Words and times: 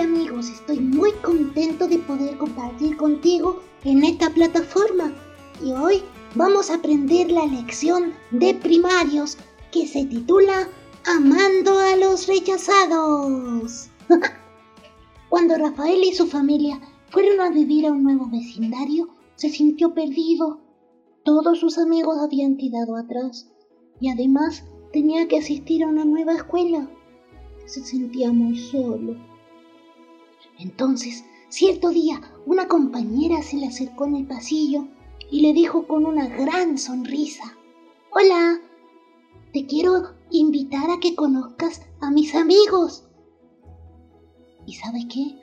amigos, 0.00 0.50
estoy 0.50 0.80
muy 0.80 1.12
contento 1.22 1.86
de 1.86 1.98
poder 1.98 2.36
compartir 2.36 2.96
contigo 2.96 3.60
en 3.84 4.04
esta 4.04 4.30
plataforma 4.30 5.12
y 5.64 5.72
hoy 5.72 6.02
vamos 6.34 6.70
a 6.70 6.74
aprender 6.74 7.30
la 7.30 7.46
lección 7.46 8.12
de 8.30 8.54
primarios 8.54 9.36
que 9.72 9.86
se 9.86 10.04
titula 10.04 10.68
Amando 11.06 11.78
a 11.78 11.96
los 11.96 12.26
rechazados. 12.26 13.88
Cuando 15.28 15.56
Rafael 15.56 16.04
y 16.04 16.14
su 16.14 16.26
familia 16.26 16.80
fueron 17.10 17.40
a 17.40 17.50
vivir 17.50 17.86
a 17.86 17.92
un 17.92 18.02
nuevo 18.02 18.28
vecindario, 18.30 19.08
se 19.36 19.48
sintió 19.48 19.94
perdido. 19.94 20.60
Todos 21.24 21.58
sus 21.58 21.78
amigos 21.78 22.18
habían 22.18 22.56
quedado 22.56 22.96
atrás 22.96 23.50
y 24.00 24.10
además 24.10 24.64
tenía 24.92 25.26
que 25.26 25.38
asistir 25.38 25.84
a 25.84 25.88
una 25.88 26.04
nueva 26.04 26.34
escuela. 26.34 26.88
Se 27.66 27.84
sentía 27.84 28.32
muy 28.32 28.56
solo. 28.56 29.16
Entonces, 30.58 31.24
cierto 31.48 31.90
día, 31.90 32.20
una 32.46 32.68
compañera 32.68 33.42
se 33.42 33.56
le 33.56 33.66
acercó 33.66 34.06
en 34.06 34.16
el 34.16 34.26
pasillo 34.26 34.86
y 35.30 35.40
le 35.40 35.52
dijo 35.52 35.86
con 35.86 36.06
una 36.06 36.28
gran 36.28 36.78
sonrisa, 36.78 37.56
Hola, 38.12 38.60
te 39.52 39.66
quiero 39.66 40.14
invitar 40.30 40.90
a 40.90 41.00
que 41.00 41.14
conozcas 41.14 41.82
a 42.00 42.10
mis 42.10 42.34
amigos. 42.34 43.04
¿Y 44.64 44.74
sabes 44.74 45.06
qué? 45.12 45.38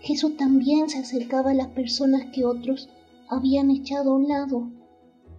Jesús 0.00 0.36
también 0.36 0.88
se 0.88 0.98
acercaba 0.98 1.50
a 1.50 1.54
las 1.54 1.68
personas 1.68 2.26
que 2.32 2.44
otros 2.44 2.88
habían 3.28 3.70
echado 3.70 4.12
a 4.12 4.14
un 4.14 4.28
lado. 4.28 4.70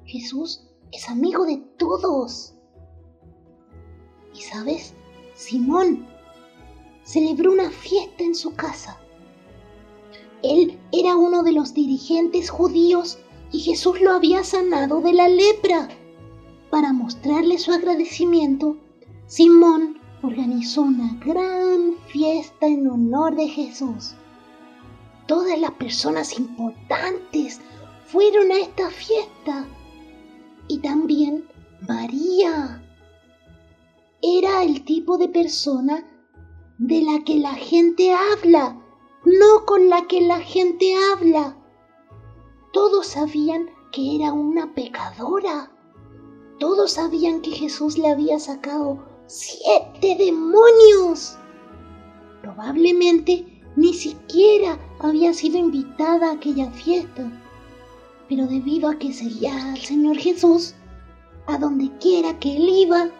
Jesús 0.05 0.67
es 0.92 1.09
amigo 1.09 1.45
de 1.45 1.58
todos. 1.77 2.53
¿Y 4.33 4.42
sabes? 4.42 4.94
Simón 5.42 6.06
celebró 7.03 7.52
una 7.52 7.72
fiesta 7.72 8.23
en 8.23 8.36
su 8.36 8.53
casa. 8.53 9.00
Él 10.44 10.80
era 10.92 11.16
uno 11.16 11.42
de 11.42 11.52
los 11.52 11.73
dirigentes 11.73 12.52
judíos 12.52 13.17
y 13.52 13.61
Jesús 13.61 14.00
lo 14.02 14.11
había 14.11 14.44
sanado 14.44 15.02
de 15.02 15.14
la 15.14 15.28
lepra. 15.28 15.89
Para 16.70 16.94
mostrarle 16.94 17.58
su 17.58 17.72
agradecimiento, 17.72 18.78
Simón 19.25 20.00
organizó 20.22 20.83
una 20.83 21.11
gran 21.25 21.95
fiesta 22.05 22.67
en 22.67 22.88
honor 22.88 23.36
de 23.36 23.48
Jesús. 23.48 24.14
Todas 25.26 25.59
las 25.59 25.72
personas 25.72 26.38
importantes 26.38 27.59
fueron 28.05 28.52
a 28.52 28.59
esta 28.59 28.92
fiesta 28.92 29.66
y 30.67 30.78
también 30.78 31.45
María. 31.88 32.80
De 35.17 35.28
persona 35.28 36.08
de 36.78 37.02
la 37.02 37.23
que 37.26 37.36
la 37.36 37.54
gente 37.54 38.14
habla, 38.14 38.81
no 39.26 39.66
con 39.66 39.90
la 39.90 40.08
que 40.08 40.22
la 40.22 40.40
gente 40.40 40.95
habla. 41.12 41.58
Todos 42.72 43.08
sabían 43.08 43.70
que 43.92 44.16
era 44.16 44.32
una 44.32 44.73
pecadora. 44.73 45.70
Todos 46.59 46.94
sabían 46.94 47.42
que 47.42 47.52
Jesús 47.52 47.98
le 47.98 48.08
había 48.08 48.39
sacado 48.39 49.06
siete 49.28 50.16
demonios. 50.17 51.38
Probablemente 52.42 53.62
ni 53.76 53.94
siquiera 53.94 54.80
había 55.00 55.34
sido 55.34 55.58
invitada 55.58 56.30
a 56.30 56.34
aquella 56.34 56.72
fiesta, 56.72 57.30
pero 58.30 58.48
debido 58.48 58.89
a 58.89 58.95
que 58.98 59.12
seguía 59.12 59.73
al 59.73 59.78
Señor 59.78 60.17
Jesús, 60.17 60.73
a 61.48 61.58
donde 61.58 61.92
quiera 62.00 62.39
que 62.39 62.55
él 62.55 62.70
iba, 62.70 63.11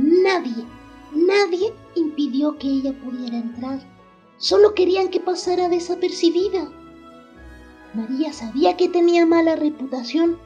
nadie, 0.00 0.64
nadie 1.12 1.72
impidió 1.94 2.56
que 2.58 2.68
ella 2.68 2.92
pudiera 3.02 3.36
entrar. 3.36 3.80
Solo 4.38 4.74
querían 4.74 5.08
que 5.08 5.20
pasara 5.20 5.68
desapercibida. 5.68 6.70
María 7.92 8.32
sabía 8.32 8.76
que 8.76 8.88
tenía 8.88 9.26
mala 9.26 9.56
reputación 9.56 10.38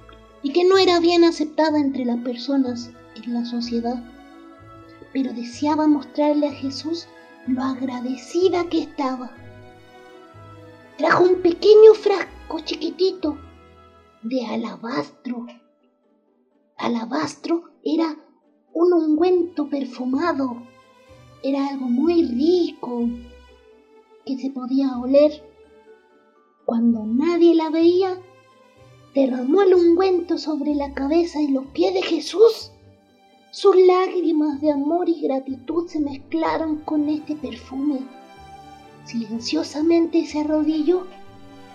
y 0.42 0.52
que 0.52 0.64
no 0.64 0.78
era 0.78 0.98
bien 0.98 1.24
aceptada 1.24 1.78
entre 1.78 2.04
las 2.04 2.18
personas 2.18 2.90
en 3.14 3.34
la 3.34 3.44
sociedad, 3.44 4.02
pero 5.12 5.32
deseaba 5.32 5.86
mostrarle 5.86 6.48
a 6.48 6.52
Jesús 6.52 7.06
lo 7.46 7.62
agradecida 7.62 8.68
que 8.68 8.80
estaba. 8.80 9.30
Trajo 10.98 11.24
un 11.24 11.42
pequeño 11.42 11.94
frasco 11.94 12.60
chiquitito 12.60 13.38
de 14.22 14.44
alabastro. 14.46 15.46
Alabastro 16.78 17.70
era 17.84 18.16
un 18.74 18.92
ungüento 18.92 19.68
perfumado, 19.68 20.56
era 21.42 21.68
algo 21.68 21.86
muy 21.86 22.24
rico 22.24 23.08
que 24.26 24.36
se 24.36 24.50
podía 24.50 24.98
oler 24.98 25.42
cuando 26.64 27.04
nadie 27.04 27.54
la 27.54 27.70
veía, 27.70 28.18
derramó 29.14 29.62
el 29.62 29.74
ungüento 29.74 30.38
sobre 30.38 30.74
la 30.74 30.92
cabeza 30.92 31.40
y 31.40 31.48
los 31.48 31.66
pies 31.66 31.94
de 31.94 32.02
Jesús. 32.02 32.72
Sus 33.52 33.76
lágrimas 33.76 34.60
de 34.60 34.72
amor 34.72 35.08
y 35.08 35.20
gratitud 35.20 35.86
se 35.86 36.00
mezclaron 36.00 36.78
con 36.78 37.08
este 37.08 37.36
perfume. 37.36 38.00
Silenciosamente 39.04 40.26
se 40.26 40.40
arrodilló 40.40 41.06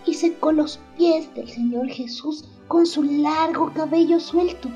y 0.06 0.16
secó 0.16 0.52
los 0.52 0.80
pies 0.98 1.34
del 1.36 1.48
Señor 1.48 1.88
Jesús 1.88 2.46
con 2.68 2.86
su 2.86 3.04
largo 3.04 3.72
cabello 3.74 4.20
suelto. 4.20 4.70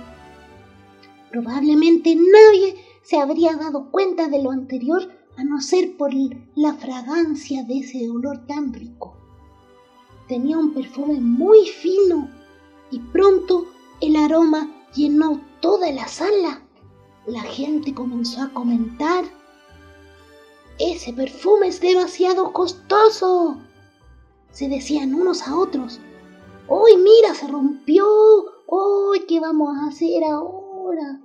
Probablemente 1.33 2.15
nadie 2.15 2.77
se 3.01 3.17
habría 3.17 3.57
dado 3.57 3.91
cuenta 3.91 4.29
de 4.29 4.41
lo 4.41 4.51
anterior 4.51 5.11
a 5.35 5.43
no 5.43 5.59
ser 5.59 5.97
por 5.97 6.13
la 6.55 6.73
fragancia 6.75 7.63
de 7.65 7.79
ese 7.79 8.09
olor 8.09 8.47
tan 8.47 8.71
rico 8.71 9.17
tenía 10.27 10.57
un 10.57 10.73
perfume 10.73 11.19
muy 11.19 11.67
fino 11.67 12.29
y 12.91 12.99
pronto 12.99 13.65
el 14.01 14.15
aroma 14.15 14.71
llenó 14.95 15.41
toda 15.61 15.91
la 15.91 16.07
sala. 16.07 16.61
La 17.25 17.41
gente 17.41 17.93
comenzó 17.93 18.41
a 18.41 18.53
comentar, 18.53 19.25
ese 20.79 21.13
perfume 21.13 21.67
es 21.67 21.79
demasiado 21.79 22.51
costoso. 22.51 23.57
Se 24.51 24.67
decían 24.67 25.13
unos 25.13 25.47
a 25.47 25.57
otros, 25.57 25.99
¡Uy, 26.67 26.97
mira, 26.97 27.33
se 27.33 27.47
rompió! 27.47 28.05
¡Uy, 28.67 29.25
qué 29.27 29.39
vamos 29.39 29.75
a 29.77 29.87
hacer 29.87 30.23
ahora! 30.23 31.21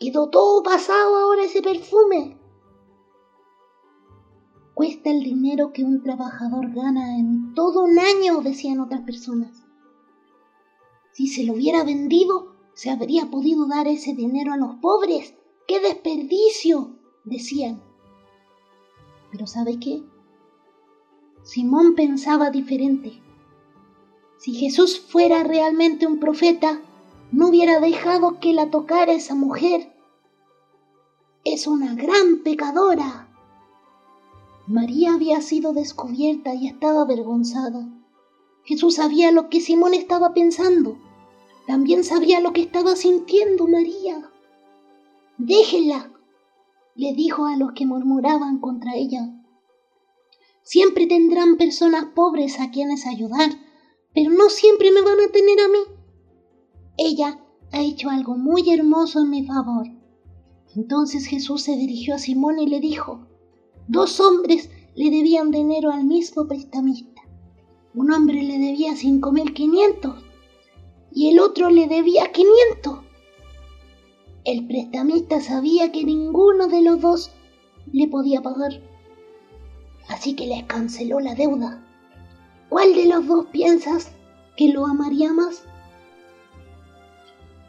Quedó 0.00 0.28
todo 0.30 0.64
pasado 0.64 1.14
ahora 1.14 1.44
ese 1.44 1.62
perfume 1.62 2.40
cuesta 4.80 5.10
el 5.10 5.22
dinero 5.22 5.74
que 5.74 5.84
un 5.84 6.02
trabajador 6.02 6.72
gana 6.72 7.18
en 7.18 7.52
todo 7.52 7.84
un 7.84 7.98
año, 7.98 8.40
decían 8.40 8.80
otras 8.80 9.02
personas. 9.02 9.62
Si 11.12 11.26
se 11.26 11.44
lo 11.44 11.52
hubiera 11.52 11.84
vendido, 11.84 12.54
se 12.72 12.88
habría 12.88 13.30
podido 13.30 13.66
dar 13.66 13.86
ese 13.88 14.14
dinero 14.14 14.54
a 14.54 14.56
los 14.56 14.76
pobres. 14.76 15.34
¡Qué 15.68 15.80
desperdicio! 15.80 16.96
decían. 17.24 17.82
Pero 19.30 19.46
¿sabe 19.46 19.78
qué? 19.78 20.02
Simón 21.42 21.94
pensaba 21.94 22.50
diferente. 22.50 23.22
Si 24.38 24.54
Jesús 24.54 24.98
fuera 24.98 25.44
realmente 25.44 26.06
un 26.06 26.18
profeta, 26.18 26.80
no 27.32 27.48
hubiera 27.48 27.80
dejado 27.80 28.40
que 28.40 28.52
la 28.52 28.70
tocara 28.70 29.12
esa 29.12 29.34
mujer. 29.34 29.92
Es 31.44 31.66
una 31.66 31.94
gran 31.94 32.42
pecadora. 32.42 33.28
María 34.66 35.14
había 35.14 35.40
sido 35.40 35.72
descubierta 35.72 36.54
y 36.54 36.66
estaba 36.66 37.02
avergonzada. 37.02 37.88
Jesús 38.64 38.96
sabía 38.96 39.32
lo 39.32 39.48
que 39.48 39.60
Simón 39.60 39.94
estaba 39.94 40.34
pensando. 40.34 40.98
También 41.66 42.04
sabía 42.04 42.40
lo 42.40 42.52
que 42.52 42.62
estaba 42.62 42.96
sintiendo 42.96 43.66
María. 43.66 44.30
Déjela, 45.38 46.12
le 46.94 47.14
dijo 47.14 47.46
a 47.46 47.56
los 47.56 47.72
que 47.72 47.86
murmuraban 47.86 48.58
contra 48.58 48.94
ella. 48.94 49.32
Siempre 50.62 51.06
tendrán 51.06 51.56
personas 51.56 52.06
pobres 52.14 52.60
a 52.60 52.70
quienes 52.70 53.06
ayudar, 53.06 53.50
pero 54.14 54.30
no 54.30 54.50
siempre 54.50 54.90
me 54.92 55.00
van 55.00 55.18
a 55.20 55.32
tener 55.32 55.58
a 55.60 55.68
mí. 55.68 55.99
Ella 57.02 57.38
ha 57.72 57.80
hecho 57.80 58.10
algo 58.10 58.36
muy 58.36 58.68
hermoso 58.68 59.22
en 59.22 59.30
mi 59.30 59.46
favor. 59.46 59.86
Entonces 60.76 61.24
Jesús 61.24 61.62
se 61.62 61.74
dirigió 61.74 62.14
a 62.14 62.18
Simón 62.18 62.58
y 62.58 62.66
le 62.66 62.78
dijo, 62.78 63.26
Dos 63.88 64.20
hombres 64.20 64.68
le 64.94 65.10
debían 65.10 65.50
dinero 65.50 65.92
al 65.92 66.04
mismo 66.04 66.46
prestamista. 66.46 67.22
Un 67.94 68.12
hombre 68.12 68.42
le 68.42 68.58
debía 68.58 68.96
cinco 68.96 69.32
mil 69.32 69.54
quinientos 69.54 70.22
y 71.10 71.30
el 71.30 71.40
otro 71.40 71.70
le 71.70 71.88
debía 71.88 72.32
quinientos. 72.32 72.98
El 74.44 74.66
prestamista 74.66 75.40
sabía 75.40 75.92
que 75.92 76.04
ninguno 76.04 76.68
de 76.68 76.82
los 76.82 77.00
dos 77.00 77.30
le 77.94 78.08
podía 78.08 78.42
pagar, 78.42 78.72
así 80.10 80.34
que 80.34 80.46
les 80.46 80.64
canceló 80.64 81.18
la 81.18 81.34
deuda. 81.34 81.82
¿Cuál 82.68 82.94
de 82.94 83.06
los 83.06 83.26
dos 83.26 83.46
piensas 83.46 84.12
que 84.58 84.68
lo 84.68 84.86
amaría 84.86 85.32
más? 85.32 85.64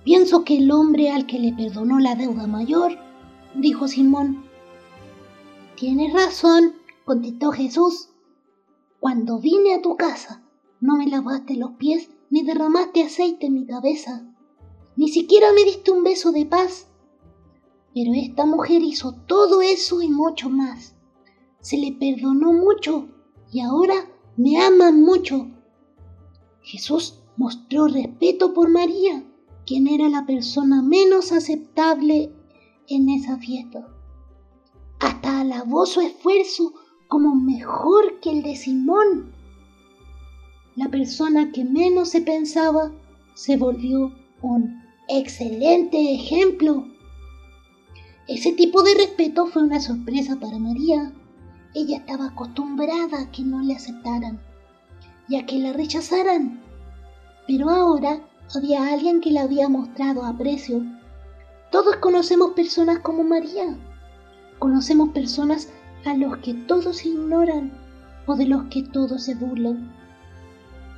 Pienso 0.03 0.43
que 0.43 0.57
el 0.57 0.71
hombre 0.71 1.11
al 1.11 1.27
que 1.27 1.37
le 1.37 1.53
perdonó 1.53 1.99
la 1.99 2.15
deuda 2.15 2.47
mayor, 2.47 2.97
dijo 3.55 3.87
Simón, 3.87 4.43
Tienes 5.75 6.13
razón, 6.13 6.73
contestó 7.05 7.51
Jesús. 7.51 8.09
Cuando 8.99 9.39
vine 9.39 9.75
a 9.75 9.81
tu 9.81 9.95
casa, 9.97 10.43
no 10.79 10.95
me 10.95 11.07
lavaste 11.07 11.55
los 11.55 11.71
pies 11.71 12.09
ni 12.31 12.43
derramaste 12.43 13.03
aceite 13.03 13.47
en 13.47 13.53
mi 13.53 13.65
cabeza. 13.65 14.25
Ni 14.95 15.09
siquiera 15.09 15.53
me 15.53 15.63
diste 15.63 15.91
un 15.91 16.03
beso 16.03 16.31
de 16.31 16.45
paz. 16.45 16.87
Pero 17.93 18.11
esta 18.15 18.45
mujer 18.45 18.81
hizo 18.81 19.13
todo 19.27 19.61
eso 19.61 20.01
y 20.01 20.09
mucho 20.09 20.49
más. 20.49 20.95
Se 21.59 21.77
le 21.77 21.91
perdonó 21.91 22.53
mucho 22.53 23.09
y 23.51 23.59
ahora 23.59 23.95
me 24.37 24.59
ama 24.63 24.91
mucho. 24.91 25.47
Jesús 26.61 27.19
mostró 27.37 27.87
respeto 27.87 28.53
por 28.53 28.69
María, 28.69 29.25
quien 29.71 29.87
era 29.87 30.09
la 30.09 30.25
persona 30.25 30.81
menos 30.81 31.31
aceptable 31.31 32.29
en 32.89 33.07
esa 33.07 33.37
fiesta. 33.37 33.87
Hasta 34.99 35.39
alabó 35.39 35.85
su 35.85 36.01
esfuerzo 36.01 36.73
como 37.07 37.35
mejor 37.35 38.19
que 38.19 38.31
el 38.31 38.43
de 38.43 38.57
Simón. 38.57 39.31
La 40.75 40.89
persona 40.89 41.53
que 41.53 41.63
menos 41.63 42.09
se 42.09 42.19
pensaba 42.19 42.91
se 43.33 43.55
volvió 43.55 44.11
un 44.41 44.75
excelente 45.07 46.15
ejemplo. 46.15 46.85
Ese 48.27 48.51
tipo 48.51 48.83
de 48.83 48.93
respeto 48.93 49.45
fue 49.45 49.63
una 49.63 49.79
sorpresa 49.79 50.37
para 50.37 50.59
María. 50.59 51.13
Ella 51.73 51.95
estaba 51.95 52.25
acostumbrada 52.25 53.21
a 53.21 53.31
que 53.31 53.43
no 53.43 53.61
le 53.61 53.75
aceptaran 53.75 54.41
y 55.29 55.37
a 55.37 55.45
que 55.45 55.59
la 55.59 55.71
rechazaran. 55.71 56.61
Pero 57.47 57.69
ahora 57.69 58.21
había 58.55 58.91
alguien 58.91 59.21
que 59.21 59.31
le 59.31 59.39
había 59.39 59.69
mostrado 59.69 60.25
aprecio. 60.25 60.83
Todos 61.71 61.97
conocemos 61.97 62.51
personas 62.51 62.99
como 62.99 63.23
María. 63.23 63.77
Conocemos 64.59 65.09
personas 65.09 65.69
a 66.05 66.15
los 66.15 66.37
que 66.37 66.53
todos 66.53 67.05
ignoran 67.05 67.71
o 68.25 68.35
de 68.35 68.45
los 68.45 68.63
que 68.65 68.83
todos 68.83 69.23
se 69.23 69.35
burlan. 69.35 69.91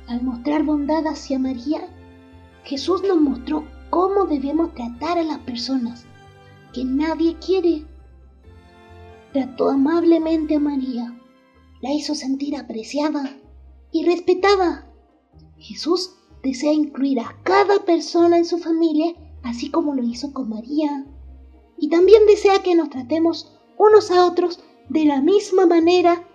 Al 0.08 0.22
mostrar 0.22 0.64
bondad 0.64 1.06
hacia 1.06 1.38
María, 1.38 1.80
Jesús 2.64 3.02
nos 3.02 3.20
mostró 3.20 3.66
cómo 3.90 4.24
debemos 4.26 4.74
tratar 4.74 5.18
a 5.18 5.22
las 5.22 5.38
personas 5.40 6.06
que 6.72 6.84
nadie 6.84 7.36
quiere. 7.36 7.86
Trató 9.32 9.70
amablemente 9.70 10.56
a 10.56 10.60
María, 10.60 11.14
la 11.80 11.92
hizo 11.92 12.14
sentir 12.14 12.56
apreciada 12.56 13.30
y 13.92 14.04
respetada. 14.04 14.86
Jesús 15.58 16.16
desea 16.44 16.72
incluir 16.72 17.18
a 17.20 17.34
cada 17.42 17.84
persona 17.84 18.36
en 18.36 18.44
su 18.44 18.58
familia, 18.58 19.14
así 19.42 19.70
como 19.70 19.94
lo 19.94 20.02
hizo 20.02 20.32
con 20.32 20.50
María. 20.50 21.06
Y 21.78 21.88
también 21.88 22.26
desea 22.26 22.62
que 22.62 22.74
nos 22.74 22.90
tratemos 22.90 23.58
unos 23.78 24.10
a 24.10 24.26
otros 24.26 24.60
de 24.90 25.06
la 25.06 25.22
misma 25.22 25.66
manera 25.66 26.28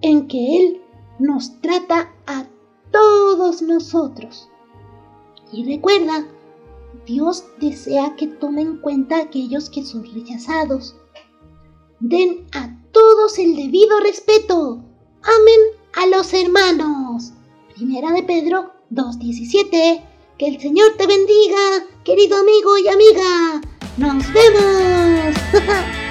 en 0.00 0.28
que 0.28 0.56
Él 0.56 0.80
nos 1.18 1.60
trata 1.60 2.14
a 2.26 2.46
todos 2.92 3.60
nosotros. 3.60 4.48
Y 5.52 5.64
recuerda, 5.64 6.26
Dios 7.04 7.44
desea 7.60 8.14
que 8.16 8.28
tomen 8.28 8.68
en 8.68 8.76
cuenta 8.78 9.16
a 9.16 9.22
aquellos 9.22 9.68
que 9.68 9.84
son 9.84 10.04
rechazados. 10.04 10.96
Den 11.98 12.46
a 12.52 12.82
todos 12.92 13.38
el 13.38 13.56
debido 13.56 13.98
respeto. 14.00 14.84
Amen 15.22 15.60
a 15.94 16.06
los 16.06 16.32
hermanos. 16.32 17.32
Primera 17.74 18.12
de 18.12 18.22
Pedro 18.22 18.75
2.17. 18.90 20.02
Que 20.38 20.46
el 20.48 20.60
Señor 20.60 20.96
te 20.98 21.06
bendiga, 21.06 21.86
querido 22.04 22.36
amigo 22.38 22.76
y 22.78 22.88
amiga. 22.88 23.60
Nos 23.96 24.32
vemos. 24.32 25.34